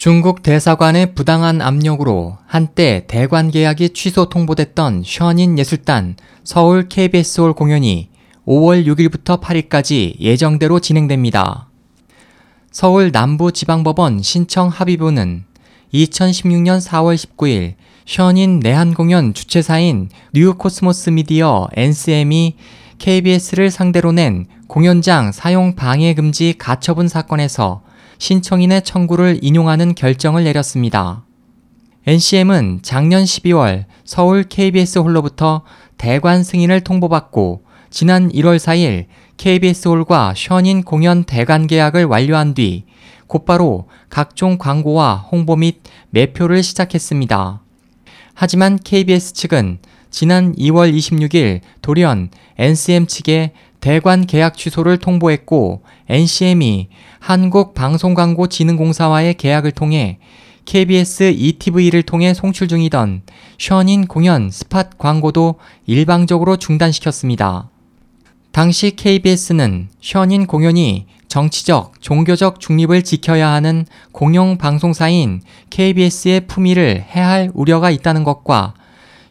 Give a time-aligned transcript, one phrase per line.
[0.00, 8.08] 중국 대사관의 부당한 압력으로 한때 대관 계약이 취소 통보됐던 션윈 예술단 서울 KBS홀 공연이
[8.46, 11.68] 5월 6일부터 8일까지 예정대로 진행됩니다.
[12.72, 15.44] 서울 남부지방법원 신청 합의부는
[15.92, 17.74] 2016년 4월 19일
[18.06, 22.56] 션윈 내한 공연 주최사인 뉴코스모스 미디어 NCM이
[22.96, 27.82] KBS를 상대로 낸 공연장 사용 방해 금지 가처분 사건에서
[28.20, 31.24] 신청인의 청구를 인용하는 결정을 내렸습니다.
[32.06, 35.62] NCM은 작년 12월 서울 KBS 홀로부터
[35.96, 39.06] 대관 승인을 통보받고 지난 1월 4일
[39.38, 42.84] KBS 홀과 션인 공연 대관 계약을 완료한 뒤
[43.26, 47.62] 곧바로 각종 광고와 홍보 및 매표를 시작했습니다.
[48.34, 49.78] 하지만 KBS 측은
[50.10, 60.20] 지난 2월 26일 돌연 NCM 측에 대관 계약 취소를 통보했고 NCM이 한국방송광고진흥공사와의 계약을 통해
[60.66, 63.22] KBS ETV를 통해 송출 중이던
[63.58, 65.56] 션인 공연 스팟 광고도
[65.86, 67.70] 일방적으로 중단시켰습니다.
[68.52, 77.90] 당시 KBS는 션인 공연이 정치적, 종교적 중립을 지켜야 하는 공영 방송사인 KBS의 품위를 해할 우려가
[77.90, 78.74] 있다는 것과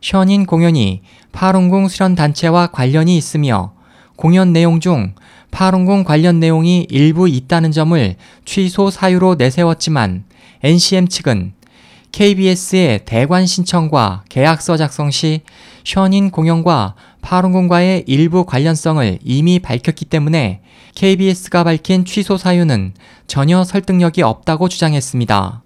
[0.02, 1.02] 션인 공연이
[1.34, 3.74] 파룬궁 수련 단체와 관련이 있으며
[4.20, 5.14] 공연 내용 중
[5.50, 10.26] 파룬궁 관련 내용이 일부 있다는 점을 취소 사유로 내세웠지만
[10.62, 11.54] NCM 측은
[12.12, 15.40] KBS의 대관 신청과 계약서 작성 시
[15.86, 20.60] 션인 공연과 파룬궁과의 일부 관련성을 이미 밝혔기 때문에
[20.96, 25.64] KBS가 밝힌 취소 사유는 전혀 설득력이 없다고 주장했습니다.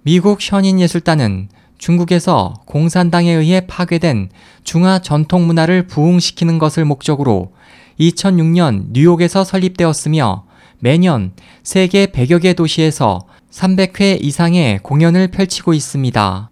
[0.00, 4.30] 미국 션인 예술단은 중국에서 공산당에 의해 파괴된
[4.64, 7.52] 중화 전통 문화를 부흥시키는 것을 목적으로
[8.00, 10.44] 2006년 뉴욕에서 설립되었으며
[10.78, 11.32] 매년
[11.62, 16.50] 세계 100여 개 도시에서 300회 이상의 공연을 펼치고 있습니다.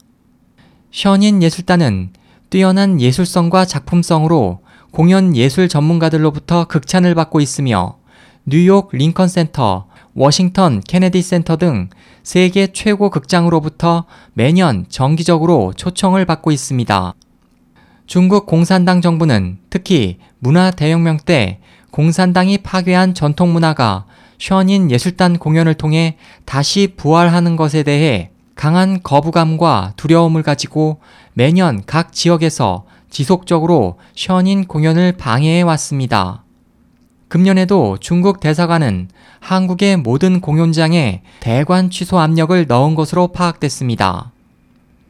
[0.90, 2.10] 션인 예술단은
[2.50, 4.60] 뛰어난 예술성과 작품성으로
[4.90, 7.98] 공연 예술 전문가들로부터 극찬을 받고 있으며
[8.46, 11.88] 뉴욕 링컨 센터, 워싱턴 케네디 센터 등
[12.22, 17.14] 세계 최고 극장으로부터 매년 정기적으로 초청을 받고 있습니다.
[18.06, 21.58] 중국 공산당 정부는 특히 문화 대혁명 때
[21.90, 24.04] 공산당이 파괴한 전통 문화가
[24.38, 31.00] 션인 예술단 공연을 통해 다시 부활하는 것에 대해 강한 거부감과 두려움을 가지고
[31.32, 36.43] 매년 각 지역에서 지속적으로 션인 공연을 방해해 왔습니다.
[37.28, 39.08] 금년에도 중국 대사관은
[39.40, 44.32] 한국의 모든 공연장에 대관 취소 압력을 넣은 것으로 파악됐습니다.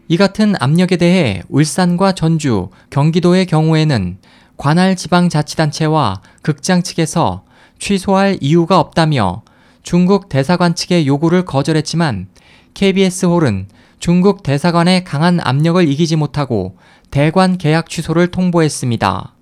[0.08, 4.19] 이 같은 압력에 대해 울산과 전주, 경기도의 경우에는
[4.56, 7.44] 관할 지방자치단체와 극장 측에서
[7.78, 9.42] 취소할 이유가 없다며
[9.82, 12.28] 중국 대사관 측의 요구를 거절했지만
[12.75, 16.76] KBS 홀은 중국 대사관의 강한 압력을 이기지 못하고
[17.10, 19.33] 대관 계약 취소를 통보했습니다.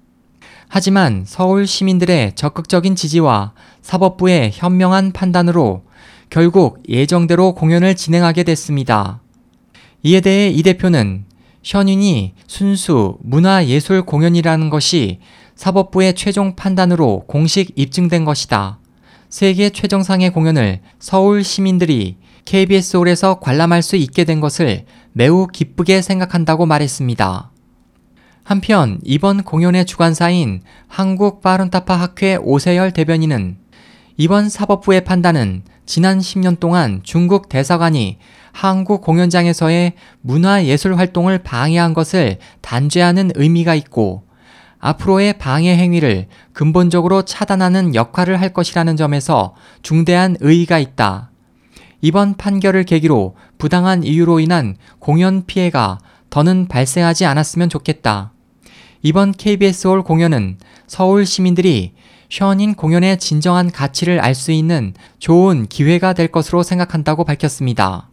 [0.74, 3.52] 하지만 서울 시민들의 적극적인 지지와
[3.82, 5.82] 사법부의 현명한 판단으로
[6.30, 9.20] 결국 예정대로 공연을 진행하게 됐습니다.
[10.02, 11.26] 이에 대해 이 대표는
[11.62, 15.18] 션인이 순수 문화예술 공연이라는 것이
[15.56, 18.78] 사법부의 최종 판단으로 공식 입증된 것이다.
[19.28, 22.16] 세계 최정상의 공연을 서울 시민들이
[22.46, 27.51] KBS홀에서 관람할 수 있게 된 것을 매우 기쁘게 생각한다고 말했습니다.
[28.44, 33.56] 한편 이번 공연의 주관사인 한국 파룬타파 학회 오세열 대변인은
[34.16, 38.18] 이번 사법부의 판단은 지난 10년 동안 중국 대사관이
[38.52, 44.24] 한국 공연장에서의 문화예술 활동을 방해한 것을 단죄하는 의미가 있고
[44.80, 51.30] 앞으로의 방해 행위를 근본적으로 차단하는 역할을 할 것이라는 점에서 중대한 의의가 있다.
[52.00, 58.31] 이번 판결을 계기로 부당한 이유로 인한 공연 피해가 더는 발생하지 않았으면 좋겠다.
[59.04, 61.92] 이번 KBS홀 공연은 서울 시민들이
[62.28, 68.08] 션인 공연의 진정한 가치를 알 수 있는 좋은 기회가 될 것으로 생각한다고 밝혔습니다.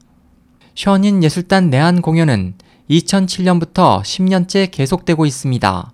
[0.73, 2.55] 션인 예술단 내한 공연은
[2.89, 5.93] 2007년부터 10년째 계속되고 있습니다.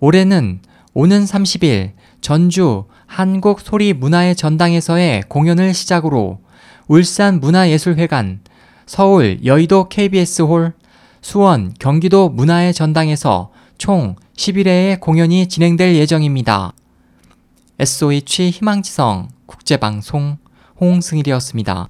[0.00, 0.58] 올해는
[0.92, 6.40] 오는 30일 전주 한국 소리 문화의 전당에서의 공연을 시작으로
[6.88, 8.40] 울산 문화예술회관,
[8.86, 10.72] 서울 여의도 KBS홀,
[11.20, 16.72] 수원 경기도 문화의 전당에서 총 11회의 공연이 진행될 예정입니다.
[17.78, 20.38] SOH 희망지성 국제방송
[20.80, 21.88] 홍승일이었습니다.